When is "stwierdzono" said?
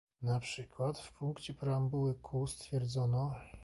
2.47-3.35